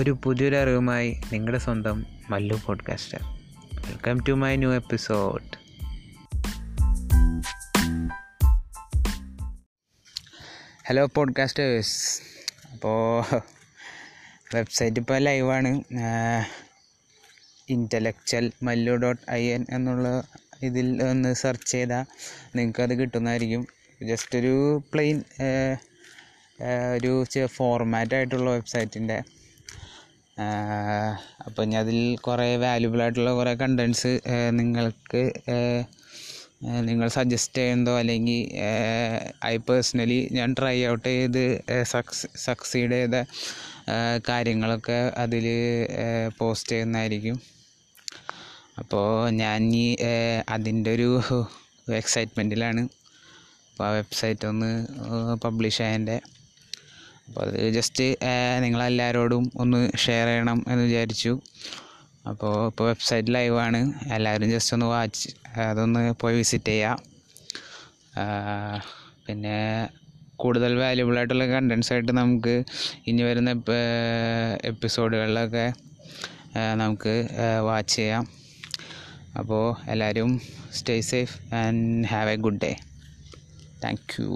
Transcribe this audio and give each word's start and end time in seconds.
ഒരു 0.00 0.18
പുതിയൊരു 0.24 0.56
അറിവുമായി 0.56 1.20
നിങ്ങളുടെ 1.32 1.58
സ്വന്തം 1.58 2.06
Mallu 2.30 2.60
podcaster 2.66 3.18
welcome 3.74 4.24
to 4.28 4.32
my 4.32 4.56
new 4.56 4.74
episode 4.74 5.44
hello 10.86 11.06
podcasters 11.06 12.20
അപ്പോൾ 12.72 13.24
വെബ്സൈറ്റ് 14.54 15.00
ഇപ്പോൾ 15.00 15.18
ലൈവാണ് 15.18 15.82
intellectual 17.68 18.52
Mallu 18.62 18.96
dot 18.96 19.30
I 19.30 19.46
N 19.46 19.66
എന്നുള്ള 19.70 20.24
ഇതിൽ 20.62 21.02
ഒന്ന് 21.02 21.34
സെർച്ച് 21.34 21.72
ചെയ്താൽ 21.72 22.04
നിങ്ങൾക്കത് 22.56 22.94
കിട്ടുന്നതായിരിക്കും. 22.94 23.66
ജസ്റ്റ് 24.02 24.38
ഒരു 24.38 24.82
പ്ലെയിൻ 24.92 25.22
ഒരു 26.96 27.26
ഫോർമാറ്റായിട്ടുള്ള 27.46 28.50
വെബ്സൈറ്റിന്റെ 28.50 29.22
അപ്പോൾ 31.46 31.62
ഇനി 31.66 31.76
അതിൽ 31.82 31.98
കുറേ 32.26 32.46
വാല്യുബിൾ 32.64 33.00
ആയിട്ടുള്ള 33.04 33.32
കുറേ 33.38 33.52
കണ്ടൻസ് 33.62 34.12
നിങ്ങൾക്ക് 34.60 35.22
നിങ്ങൾ 36.88 37.06
സജസ്റ്റ് 37.16 37.60
ചെയ്യുന്നതോ 37.60 37.92
അല്ലെങ്കിൽ 38.00 38.40
ഐ 39.50 39.54
പേഴ്സണലി 39.68 40.18
ഞാൻ 40.38 40.48
ട്രൈ 40.58 40.74
ഔട്ട് 40.88 41.06
ചെയ്ത് 41.08 41.44
സക്സ് 41.92 42.28
സക്സീഡ് 42.46 42.96
ചെയ്ത 42.98 43.16
കാര്യങ്ങളൊക്കെ 44.28 44.98
അതിൽ 45.22 45.46
പോസ്റ്റ് 46.38 46.72
ചെയ്യുന്നതായിരിക്കും. 46.72 47.38
അപ്പോൾ 48.80 49.08
ഞാൻ 49.42 49.62
ഈ 49.84 49.86
അതിന്റെ 50.48 50.90
ഒരു 50.96 51.08
എക്സൈറ്റ്മെന്റിലാണ് 52.00 52.82
അപ്പോൾ 53.70 53.86
ആ 53.88 53.90
വെബ്സൈറ്റ് 53.98 54.46
ഒന്ന് 54.46 54.70
പബ്ലിഷ് 55.44 55.80
ചെയ്യാന്റെ 55.80 56.16
അപ്പോൾ 57.30 57.42
അത് 57.48 57.58
ജസ്റ്റ് 57.74 58.06
നിങ്ങളെല്ലാവരോടും 58.62 59.44
ഒന്ന് 59.62 59.80
ഷെയർ 60.04 60.28
ചെയ്യണം 60.30 60.58
എന്ന് 60.70 60.84
വിചാരിച്ചു. 60.88 61.32
അപ്പോൾ 62.30 62.54
ഇപ്പോൾ 62.70 62.86
വെബ്സൈറ്റ് 62.88 63.34
ലൈവാണ് 63.34 63.80
എല്ലാവരും 64.16 64.48
ജസ്റ്റ് 64.54 64.74
ഒന്ന് 64.76 64.88
വാച്ച് 64.94 65.28
അതൊന്ന് 65.68 66.02
പോയി 66.22 66.36
വിസിറ്റ് 66.40 66.72
ചെയ്യാം. 66.72 66.98
പിന്നെ 69.26 69.56
കൂടുതൽ 70.42 70.72
വാല്യുബിൾ 70.82 71.16
ആയിട്ടുള്ള 71.20 71.46
കണ്ടൻസ് 71.54 71.90
ആയിട്ട് 71.92 72.12
നമുക്ക് 72.20 72.56
ഇനി 73.10 73.22
വരുന്ന 73.28 73.50
എപ്പിസോഡുകളിലൊക്കെ 74.72 75.66
നമുക്ക് 76.82 77.14
വാച്ച് 77.68 77.96
ചെയ്യാം. 77.96 78.24
അപ്പോൾ 79.40 79.64
എല്ലാവരും 79.92 80.30
stay 80.78 80.96
safe 81.12 81.36
and 81.62 82.06
have 82.12 82.30
a 82.36 82.38
good 82.46 82.62
day 82.66 82.72
thank 83.84 84.14
you 84.20 84.30